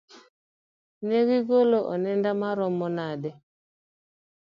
[1.07, 3.31] Ne igolo onenda maromo nade?